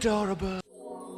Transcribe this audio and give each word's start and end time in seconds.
Adorable. 0.00 0.60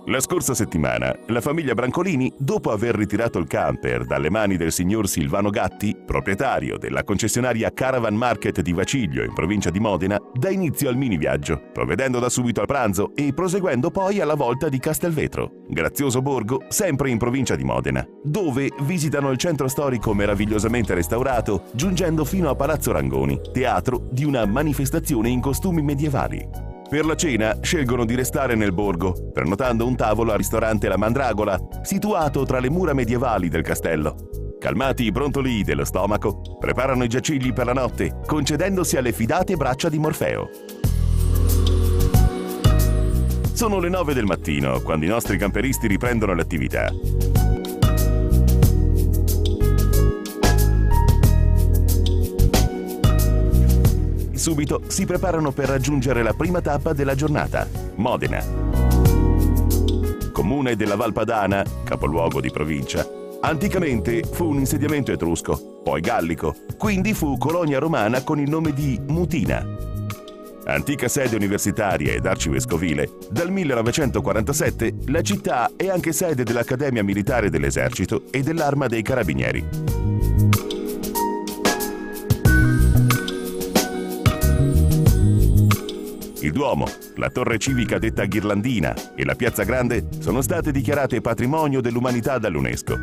La 0.06 0.18
scorsa 0.18 0.52
settimana, 0.52 1.16
la 1.28 1.40
famiglia 1.40 1.74
Brancolini, 1.74 2.32
dopo 2.36 2.72
aver 2.72 2.96
ritirato 2.96 3.38
il 3.38 3.46
camper 3.46 4.04
dalle 4.04 4.30
mani 4.30 4.56
del 4.56 4.72
signor 4.72 5.06
Silvano 5.06 5.48
Gatti, 5.48 5.96
proprietario 6.04 6.76
della 6.76 7.04
concessionaria 7.04 7.72
Caravan 7.72 8.16
Market 8.16 8.62
di 8.62 8.72
Vaciglio 8.72 9.22
in 9.22 9.32
provincia 9.32 9.70
di 9.70 9.78
Modena, 9.78 10.18
dà 10.32 10.50
inizio 10.50 10.88
al 10.88 10.96
mini 10.96 11.16
viaggio, 11.16 11.70
provvedendo 11.72 12.18
da 12.18 12.28
subito 12.28 12.60
al 12.60 12.66
pranzo 12.66 13.12
e 13.14 13.32
proseguendo 13.32 13.92
poi 13.92 14.20
alla 14.20 14.34
volta 14.34 14.68
di 14.68 14.80
Castelvetro, 14.80 15.66
grazioso 15.68 16.20
borgo 16.20 16.64
sempre 16.66 17.10
in 17.10 17.18
provincia 17.18 17.54
di 17.54 17.62
Modena, 17.62 18.04
dove 18.24 18.72
visitano 18.80 19.30
il 19.30 19.38
centro 19.38 19.68
storico 19.68 20.12
meravigliosamente 20.14 20.94
restaurato, 20.94 21.66
giungendo 21.74 22.24
fino 22.24 22.50
a 22.50 22.56
Palazzo 22.56 22.90
Rangoni, 22.90 23.40
teatro 23.52 24.08
di 24.10 24.24
una 24.24 24.44
manifestazione 24.46 25.28
in 25.28 25.40
costumi 25.40 25.80
medievali. 25.80 26.71
Per 26.92 27.06
la 27.06 27.14
cena 27.14 27.56
scelgono 27.62 28.04
di 28.04 28.14
restare 28.14 28.54
nel 28.54 28.74
borgo, 28.74 29.30
prenotando 29.32 29.86
un 29.86 29.96
tavolo 29.96 30.32
al 30.32 30.36
ristorante 30.36 30.88
La 30.88 30.98
Mandragola, 30.98 31.58
situato 31.80 32.44
tra 32.44 32.60
le 32.60 32.68
mura 32.68 32.92
medievali 32.92 33.48
del 33.48 33.62
castello. 33.62 34.28
Calmati 34.58 35.04
i 35.04 35.10
brontoli 35.10 35.64
dello 35.64 35.86
stomaco, 35.86 36.58
preparano 36.58 37.04
i 37.04 37.08
giacigli 37.08 37.54
per 37.54 37.64
la 37.64 37.72
notte, 37.72 38.20
concedendosi 38.26 38.98
alle 38.98 39.12
fidate 39.12 39.56
braccia 39.56 39.88
di 39.88 39.98
Morfeo. 39.98 40.50
Sono 43.54 43.78
le 43.78 43.88
9 43.88 44.12
del 44.12 44.26
mattino 44.26 44.82
quando 44.82 45.06
i 45.06 45.08
nostri 45.08 45.38
camperisti 45.38 45.86
riprendono 45.86 46.34
l'attività. 46.34 46.92
Subito 54.42 54.82
si 54.88 55.06
preparano 55.06 55.52
per 55.52 55.68
raggiungere 55.68 56.20
la 56.20 56.32
prima 56.32 56.60
tappa 56.60 56.92
della 56.92 57.14
giornata, 57.14 57.64
Modena. 57.94 58.44
Comune 60.32 60.74
della 60.74 60.96
Valpadana, 60.96 61.64
capoluogo 61.84 62.40
di 62.40 62.50
provincia, 62.50 63.08
anticamente 63.40 64.24
fu 64.24 64.48
un 64.48 64.58
insediamento 64.58 65.12
etrusco, 65.12 65.80
poi 65.84 66.00
gallico, 66.00 66.56
quindi 66.76 67.14
fu 67.14 67.38
colonia 67.38 67.78
romana 67.78 68.24
con 68.24 68.40
il 68.40 68.50
nome 68.50 68.72
di 68.72 69.00
Mutina. 69.06 69.64
Antica 70.64 71.06
sede 71.06 71.36
universitaria 71.36 72.12
ed 72.12 72.26
arcivescovile, 72.26 73.10
dal 73.30 73.52
1947 73.52 74.94
la 75.06 75.22
città 75.22 75.70
è 75.76 75.88
anche 75.88 76.12
sede 76.12 76.42
dell'Accademia 76.42 77.04
Militare 77.04 77.48
dell'Esercito 77.48 78.24
e 78.32 78.42
dell'Arma 78.42 78.88
dei 78.88 79.02
Carabinieri. 79.02 79.68
Il 86.42 86.50
Duomo, 86.50 86.86
la 87.16 87.30
torre 87.30 87.56
civica 87.56 88.00
detta 88.00 88.24
Ghirlandina 88.24 89.14
e 89.14 89.24
la 89.24 89.36
Piazza 89.36 89.62
Grande 89.62 90.08
sono 90.18 90.42
state 90.42 90.72
dichiarate 90.72 91.20
patrimonio 91.20 91.80
dell'umanità 91.80 92.38
dall'UNESCO. 92.38 92.98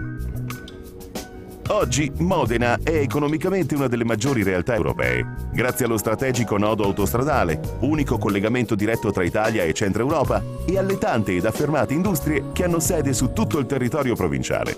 Oggi 1.70 2.12
Modena 2.18 2.80
è 2.84 2.96
economicamente 2.98 3.76
una 3.76 3.88
delle 3.88 4.04
maggiori 4.04 4.44
realtà 4.44 4.76
europee, 4.76 5.26
grazie 5.54 5.86
allo 5.86 5.98
strategico 5.98 6.58
nodo 6.58 6.84
autostradale, 6.84 7.62
unico 7.80 8.18
collegamento 8.18 8.76
diretto 8.76 9.10
tra 9.12 9.24
Italia 9.24 9.64
e 9.64 9.72
Centro 9.72 10.02
Europa, 10.02 10.44
e 10.66 10.78
alle 10.78 10.98
tante 10.98 11.38
ed 11.38 11.46
affermate 11.46 11.94
industrie 11.94 12.52
che 12.52 12.66
hanno 12.66 12.80
sede 12.80 13.14
su 13.14 13.32
tutto 13.32 13.58
il 13.58 13.68
territorio 13.68 14.16
provinciale. 14.16 14.76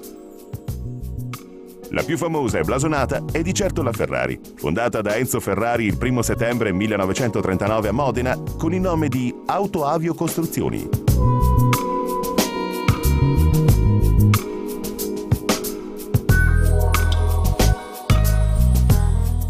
La 1.93 2.03
più 2.03 2.17
famosa 2.17 2.57
e 2.57 2.63
blasonata 2.63 3.25
è 3.33 3.41
di 3.41 3.53
certo 3.53 3.83
la 3.83 3.91
Ferrari, 3.91 4.39
fondata 4.55 5.01
da 5.01 5.17
Enzo 5.17 5.41
Ferrari 5.41 5.85
il 5.85 5.97
1 5.99 6.21
settembre 6.21 6.71
1939 6.71 7.89
a 7.89 7.91
Modena 7.91 8.37
con 8.57 8.73
il 8.73 8.79
nome 8.79 9.09
di 9.09 9.33
Auto 9.47 9.85
Avio 9.85 10.13
Costruzioni. 10.13 10.87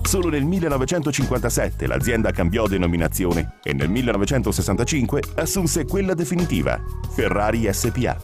Solo 0.02 0.30
nel 0.30 0.44
1957 0.44 1.86
l'azienda 1.86 2.32
cambiò 2.32 2.66
denominazione 2.66 3.60
e 3.64 3.74
nel 3.74 3.90
1965 3.90 5.22
assunse 5.36 5.86
quella 5.86 6.16
definitiva, 6.16 6.82
Ferrari 7.14 7.72
SPA. 7.72 8.18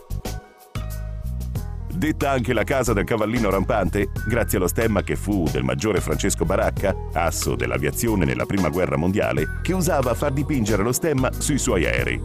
Detta 1.98 2.30
anche 2.30 2.54
la 2.54 2.64
casa 2.64 2.94
del 2.94 3.06
cavallino 3.06 3.50
rampante, 3.50 4.12
grazie 4.28 4.60
allo 4.60 4.68
stemma 4.68 5.02
che 5.02 5.16
fu 5.16 5.46
del 5.52 5.64
maggiore 5.64 6.00
Francesco 6.00 6.46
Baracca, 6.46 6.96
asso 7.14 7.56
dell'aviazione 7.56 8.24
nella 8.24 8.46
Prima 8.46 8.70
Guerra 8.70 8.98
Mondiale, 8.98 9.62
che 9.64 9.74
usava 9.74 10.14
far 10.14 10.32
dipingere 10.32 10.84
lo 10.84 10.92
stemma 10.92 11.32
sui 11.32 11.58
suoi 11.58 11.86
aerei. 11.86 12.22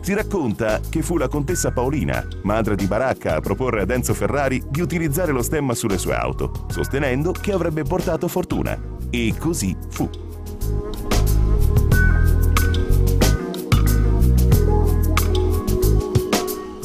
Si 0.00 0.12
racconta 0.12 0.80
che 0.90 1.02
fu 1.02 1.18
la 1.18 1.28
contessa 1.28 1.70
Paolina, 1.70 2.26
madre 2.42 2.74
di 2.74 2.86
Baracca, 2.86 3.36
a 3.36 3.40
proporre 3.40 3.82
ad 3.82 3.90
Enzo 3.90 4.12
Ferrari 4.12 4.60
di 4.68 4.80
utilizzare 4.80 5.30
lo 5.30 5.42
stemma 5.42 5.72
sulle 5.74 5.96
sue 5.96 6.16
auto, 6.16 6.66
sostenendo 6.68 7.30
che 7.30 7.52
avrebbe 7.52 7.84
portato 7.84 8.26
fortuna. 8.26 8.76
E 9.08 9.32
così 9.38 9.76
fu. 9.90 10.10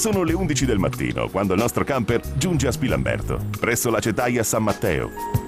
Sono 0.05 0.21
le 0.21 0.33
11 0.33 0.65
del 0.65 0.77
mattino 0.77 1.29
quando 1.29 1.55
il 1.55 1.59
nostro 1.59 1.83
camper 1.83 2.21
giunge 2.37 2.67
a 2.67 2.71
Spilamberto, 2.71 3.43
presso 3.59 3.89
la 3.89 3.99
cetaia 3.99 4.43
San 4.43 4.61
Matteo. 4.61 5.44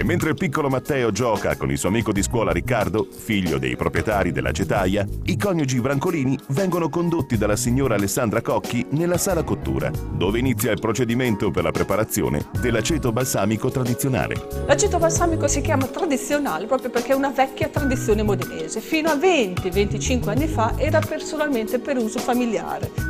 E 0.00 0.02
mentre 0.02 0.30
il 0.30 0.34
piccolo 0.34 0.70
Matteo 0.70 1.12
gioca 1.12 1.56
con 1.56 1.70
il 1.70 1.76
suo 1.76 1.90
amico 1.90 2.10
di 2.10 2.22
scuola 2.22 2.52
Riccardo, 2.52 3.06
figlio 3.10 3.58
dei 3.58 3.76
proprietari 3.76 4.32
della 4.32 4.50
cetaia, 4.50 5.06
i 5.24 5.36
coniugi 5.36 5.78
Brancolini 5.78 6.38
vengono 6.48 6.88
condotti 6.88 7.36
dalla 7.36 7.54
signora 7.54 7.96
Alessandra 7.96 8.40
Cocchi 8.40 8.86
nella 8.92 9.18
sala 9.18 9.42
cottura, 9.42 9.90
dove 9.90 10.38
inizia 10.38 10.72
il 10.72 10.80
procedimento 10.80 11.50
per 11.50 11.64
la 11.64 11.70
preparazione 11.70 12.46
dell'aceto 12.62 13.12
balsamico 13.12 13.68
tradizionale. 13.68 14.42
L'aceto 14.66 14.96
balsamico 14.96 15.46
si 15.48 15.60
chiama 15.60 15.84
tradizionale 15.84 16.64
proprio 16.64 16.88
perché 16.88 17.12
è 17.12 17.14
una 17.14 17.28
vecchia 17.28 17.68
tradizione 17.68 18.22
modenese. 18.22 18.80
Fino 18.80 19.10
a 19.10 19.16
20-25 19.16 20.30
anni 20.30 20.46
fa 20.46 20.72
era 20.78 21.00
personalmente 21.00 21.78
per 21.78 21.98
uso 21.98 22.20
familiare. 22.20 23.09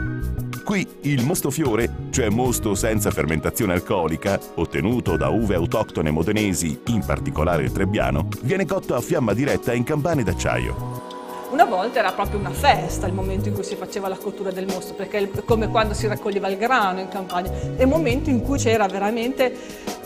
Qui 0.70 0.86
il 1.00 1.24
mostofiore, 1.26 1.90
cioè 2.10 2.28
mosto 2.28 2.76
senza 2.76 3.10
fermentazione 3.10 3.72
alcolica, 3.72 4.38
ottenuto 4.54 5.16
da 5.16 5.28
uve 5.28 5.56
autoctone 5.56 6.12
modenesi, 6.12 6.78
in 6.86 7.04
particolare 7.04 7.64
il 7.64 7.72
trebbiano, 7.72 8.28
viene 8.42 8.64
cotto 8.66 8.94
a 8.94 9.00
fiamma 9.00 9.34
diretta 9.34 9.72
in 9.72 9.82
campane 9.82 10.22
d'acciaio. 10.22 11.08
Una 11.50 11.64
volta 11.64 11.98
era 11.98 12.12
proprio 12.12 12.38
una 12.38 12.52
festa 12.52 13.08
il 13.08 13.12
momento 13.12 13.48
in 13.48 13.54
cui 13.54 13.64
si 13.64 13.74
faceva 13.74 14.06
la 14.06 14.16
cottura 14.16 14.52
del 14.52 14.66
mosto, 14.66 14.94
perché 14.94 15.18
è 15.18 15.44
come 15.44 15.66
quando 15.66 15.92
si 15.92 16.06
raccoglieva 16.06 16.46
il 16.46 16.56
grano 16.56 17.00
in 17.00 17.08
campagna, 17.08 17.50
è 17.74 17.82
il 17.82 17.88
momento 17.88 18.30
in 18.30 18.40
cui 18.40 18.56
c'era 18.56 18.86
veramente 18.86 19.52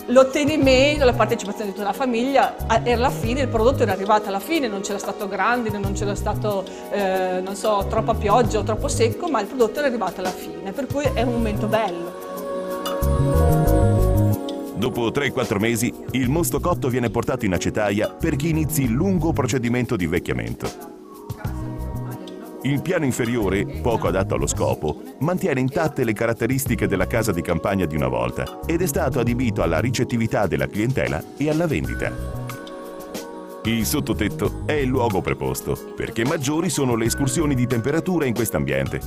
l'ottenimento, 0.07 1.05
la 1.05 1.13
partecipazione 1.13 1.67
di 1.67 1.75
tutta 1.75 1.87
la 1.87 1.93
famiglia, 1.93 2.55
era 2.83 2.99
la 2.99 3.09
fine, 3.09 3.41
il 3.41 3.47
prodotto 3.47 3.83
era 3.83 3.93
arrivato 3.93 4.27
alla 4.27 4.39
fine, 4.39 4.67
non 4.67 4.81
c'era 4.81 4.99
stato 4.99 5.27
grandine, 5.27 5.77
non 5.77 5.93
c'era 5.93 6.15
stato, 6.15 6.63
eh, 6.91 7.41
non 7.43 7.55
so, 7.55 7.85
troppa 7.89 8.13
pioggia 8.13 8.59
o 8.59 8.63
troppo 8.63 8.87
secco, 8.87 9.27
ma 9.27 9.41
il 9.41 9.47
prodotto 9.47 9.79
era 9.79 9.87
arrivato 9.87 10.19
alla 10.19 10.31
fine, 10.31 10.71
per 10.71 10.87
cui 10.87 11.03
è 11.13 11.21
un 11.21 11.31
momento 11.31 11.67
bello. 11.67 12.23
Dopo 14.75 15.09
3-4 15.09 15.57
mesi, 15.57 15.91
il 16.11 16.29
mosto 16.29 16.59
cotto 16.59 16.89
viene 16.89 17.09
portato 17.09 17.45
in 17.45 17.53
acetaia 17.53 18.09
perché 18.09 18.47
inizi 18.47 18.83
il 18.83 18.91
lungo 18.91 19.31
procedimento 19.31 19.95
di 19.95 20.03
invecchiamento. 20.03 20.94
Il 22.65 22.81
piano 22.81 23.05
inferiore, 23.05 23.63
poco 23.63 24.07
adatto 24.07 24.33
allo 24.33 24.47
scopo, 24.47 24.99
mantiene 25.19 25.59
intatte 25.59 26.03
le 26.03 26.13
caratteristiche 26.13 26.87
della 26.87 27.05
casa 27.05 27.31
di 27.31 27.43
campagna 27.43 27.85
di 27.85 27.95
una 27.95 28.07
volta 28.07 28.61
ed 28.65 28.81
è 28.81 28.87
stato 28.87 29.19
adibito 29.19 29.61
alla 29.61 29.79
ricettività 29.79 30.47
della 30.47 30.65
clientela 30.65 31.23
e 31.37 31.47
alla 31.47 31.67
vendita. 31.67 32.11
Il 33.65 33.85
sottotetto 33.85 34.63
è 34.65 34.73
il 34.73 34.87
luogo 34.87 35.21
preposto, 35.21 35.93
perché 35.95 36.25
maggiori 36.25 36.69
sono 36.69 36.95
le 36.95 37.05
escursioni 37.05 37.53
di 37.53 37.67
temperatura 37.67 38.25
in 38.25 38.33
quest'ambiente. 38.33 38.99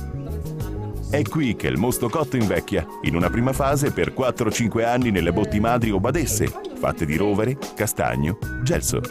È 1.09 1.21
qui 1.23 1.57
che 1.57 1.67
il 1.67 1.77
mosto 1.77 2.07
cotto 2.07 2.37
invecchia, 2.37 2.87
in 3.01 3.15
una 3.17 3.29
prima 3.29 3.51
fase 3.51 3.91
per 3.91 4.13
4-5 4.13 4.85
anni 4.85 5.11
nelle 5.11 5.33
botti 5.33 5.59
madri 5.59 5.91
o 5.91 5.99
badesse, 5.99 6.49
fatte 6.75 7.05
di 7.05 7.17
rovere, 7.17 7.57
castagno, 7.75 8.37
gelso. 8.63 9.01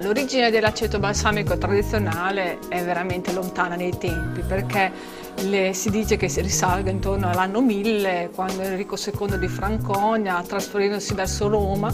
L'origine 0.00 0.50
dell'aceto 0.50 0.98
balsamico 0.98 1.56
tradizionale 1.56 2.58
è 2.68 2.84
veramente 2.84 3.32
lontana 3.32 3.76
nei 3.76 3.96
tempi 3.96 4.42
perché 4.46 4.92
le- 5.44 5.72
si 5.72 5.90
dice 5.90 6.16
che 6.16 6.28
si 6.28 6.40
risalga 6.42 6.90
intorno 6.90 7.28
all'anno 7.30 7.60
1000 7.62 8.30
quando 8.34 8.62
Enrico 8.62 8.96
II 8.96 9.38
di 9.38 9.48
Franconia, 9.48 10.42
trasferendosi 10.46 11.14
verso 11.14 11.48
Roma, 11.48 11.92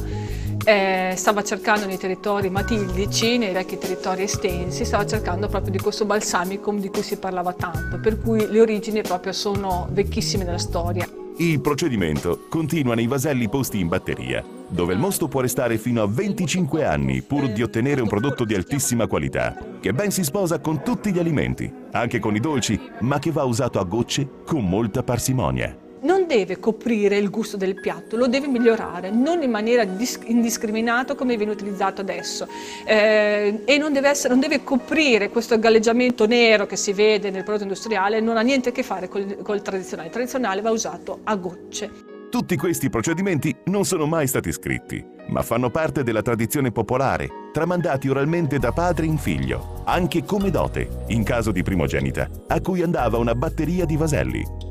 eh, 0.64 1.14
stava 1.16 1.42
cercando 1.42 1.86
nei 1.86 1.96
territori 1.98 2.50
matildici, 2.50 3.38
nei 3.38 3.52
vecchi 3.52 3.78
territori 3.78 4.24
estensi, 4.24 4.84
stava 4.84 5.06
cercando 5.06 5.48
proprio 5.48 5.72
di 5.72 5.78
questo 5.78 6.04
balsamicum 6.04 6.78
di 6.78 6.88
cui 6.88 7.02
si 7.02 7.16
parlava 7.18 7.52
tanto, 7.52 7.98
per 8.00 8.20
cui 8.20 8.46
le 8.48 8.60
origini 8.60 9.02
proprio 9.02 9.32
sono 9.32 9.88
vecchissime 9.90 10.44
nella 10.44 10.58
storia. 10.58 11.08
Il 11.36 11.60
procedimento 11.60 12.40
continua 12.48 12.94
nei 12.94 13.06
vaselli 13.06 13.48
posti 13.48 13.80
in 13.80 13.88
batteria, 13.88 14.44
dove 14.72 14.94
il 14.94 14.98
mosto 14.98 15.28
può 15.28 15.40
restare 15.42 15.76
fino 15.76 16.02
a 16.02 16.06
25 16.08 16.84
anni 16.84 17.20
pur 17.20 17.52
di 17.52 17.62
ottenere 17.62 18.00
un 18.00 18.08
prodotto 18.08 18.44
di 18.44 18.54
altissima 18.54 19.06
qualità, 19.06 19.54
che 19.80 19.92
ben 19.92 20.10
si 20.10 20.24
sposa 20.24 20.60
con 20.60 20.82
tutti 20.82 21.12
gli 21.12 21.18
alimenti, 21.18 21.70
anche 21.92 22.18
con 22.18 22.34
i 22.34 22.40
dolci, 22.40 22.80
ma 23.00 23.18
che 23.18 23.30
va 23.30 23.44
usato 23.44 23.78
a 23.78 23.84
gocce 23.84 24.26
con 24.44 24.66
molta 24.66 25.02
parsimonia. 25.02 25.76
non 26.02 26.26
deve 26.26 26.58
coprire 26.58 27.16
il 27.16 27.30
gusto 27.30 27.56
del 27.56 27.80
piatto, 27.80 28.16
lo 28.16 28.26
deve 28.26 28.48
migliorare, 28.48 29.10
non 29.10 29.40
in 29.40 29.50
maniera 29.52 29.84
dis- 29.84 30.18
indiscriminata 30.24 31.14
come 31.14 31.36
viene 31.36 31.52
utilizzato 31.52 32.00
adesso. 32.00 32.48
Eh, 32.84 33.60
e 33.64 33.78
non 33.78 33.92
deve, 33.92 34.08
essere- 34.08 34.30
non 34.30 34.40
deve 34.40 34.64
coprire 34.64 35.30
questo 35.30 35.56
galleggiamento 35.60 36.26
nero 36.26 36.66
che 36.66 36.74
si 36.74 36.92
vede 36.92 37.30
nel 37.30 37.44
prodotto 37.44 37.62
industriale, 37.62 38.18
non 38.18 38.36
ha 38.36 38.40
niente 38.40 38.70
a 38.70 38.72
che 38.72 38.82
fare 38.82 39.08
col, 39.08 39.38
col 39.42 39.62
tradizionale. 39.62 40.08
Il 40.08 40.14
tradizionale 40.14 40.60
va 40.60 40.72
usato 40.72 41.20
a 41.22 41.36
gocce. 41.36 42.11
Tutti 42.32 42.56
questi 42.56 42.88
procedimenti 42.88 43.54
non 43.66 43.84
sono 43.84 44.06
mai 44.06 44.26
stati 44.26 44.52
scritti, 44.52 45.04
ma 45.28 45.42
fanno 45.42 45.68
parte 45.68 46.02
della 46.02 46.22
tradizione 46.22 46.72
popolare, 46.72 47.28
tramandati 47.52 48.08
oralmente 48.08 48.58
da 48.58 48.72
padre 48.72 49.04
in 49.04 49.18
figlio, 49.18 49.82
anche 49.84 50.24
come 50.24 50.48
dote, 50.48 51.04
in 51.08 51.24
caso 51.24 51.52
di 51.52 51.62
primogenita, 51.62 52.30
a 52.48 52.58
cui 52.62 52.80
andava 52.80 53.18
una 53.18 53.34
batteria 53.34 53.84
di 53.84 53.98
vaselli. 53.98 54.61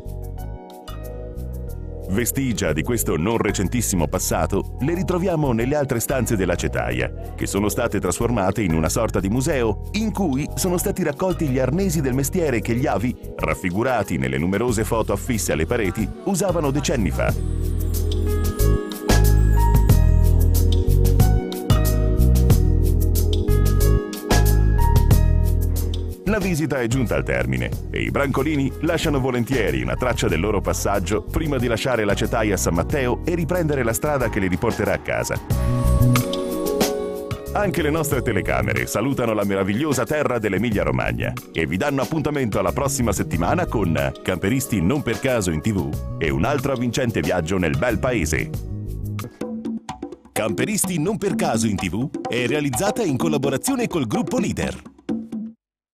Vestigia 2.11 2.73
di 2.73 2.83
questo 2.83 3.15
non 3.15 3.37
recentissimo 3.37 4.05
passato 4.05 4.75
le 4.81 4.93
ritroviamo 4.93 5.53
nelle 5.53 5.75
altre 5.75 6.01
stanze 6.01 6.35
della 6.35 6.55
cetaia, 6.55 7.09
che 7.35 7.47
sono 7.47 7.69
state 7.69 8.01
trasformate 8.01 8.61
in 8.61 8.73
una 8.73 8.89
sorta 8.89 9.21
di 9.21 9.29
museo 9.29 9.83
in 9.91 10.11
cui 10.11 10.45
sono 10.55 10.77
stati 10.77 11.03
raccolti 11.03 11.47
gli 11.47 11.57
arnesi 11.57 12.01
del 12.01 12.13
mestiere 12.13 12.59
che 12.59 12.75
gli 12.75 12.85
avi, 12.85 13.15
raffigurati 13.37 14.17
nelle 14.17 14.37
numerose 14.37 14.83
foto 14.83 15.13
affisse 15.13 15.53
alle 15.53 15.65
pareti, 15.65 16.05
usavano 16.25 16.69
decenni 16.69 17.11
fa. 17.11 17.33
La 26.31 26.39
visita 26.39 26.79
è 26.79 26.87
giunta 26.87 27.15
al 27.17 27.25
termine 27.25 27.69
e 27.91 28.03
i 28.03 28.09
brancolini 28.09 28.71
lasciano 28.83 29.19
volentieri 29.19 29.81
una 29.81 29.97
traccia 29.97 30.29
del 30.29 30.39
loro 30.39 30.61
passaggio 30.61 31.23
prima 31.23 31.57
di 31.57 31.67
lasciare 31.67 32.05
la 32.05 32.15
cetaia 32.15 32.55
San 32.55 32.73
Matteo 32.73 33.19
e 33.25 33.35
riprendere 33.35 33.83
la 33.83 33.91
strada 33.91 34.29
che 34.29 34.39
li 34.39 34.47
riporterà 34.47 34.93
a 34.93 34.99
casa. 34.99 35.37
Anche 37.51 37.81
le 37.81 37.89
nostre 37.89 38.21
telecamere 38.21 38.85
salutano 38.87 39.33
la 39.33 39.43
meravigliosa 39.43 40.05
terra 40.05 40.39
dell'Emilia 40.39 40.83
Romagna 40.83 41.33
e 41.51 41.65
vi 41.65 41.75
danno 41.75 42.01
appuntamento 42.01 42.59
alla 42.59 42.71
prossima 42.71 43.11
settimana 43.11 43.65
con 43.65 44.13
Camperisti 44.23 44.81
non 44.81 45.03
per 45.03 45.19
caso 45.19 45.51
in 45.51 45.59
tv 45.59 46.15
e 46.17 46.29
un 46.29 46.45
altro 46.45 46.71
avvincente 46.71 47.19
viaggio 47.19 47.57
nel 47.57 47.77
bel 47.77 47.99
paese. 47.99 48.49
Camperisti 50.31 50.97
non 50.97 51.17
per 51.17 51.35
caso 51.35 51.67
in 51.67 51.75
tv 51.75 52.09
è 52.25 52.47
realizzata 52.47 53.03
in 53.03 53.17
collaborazione 53.17 53.87
col 53.87 54.07
gruppo 54.07 54.39
Leader. 54.39 54.81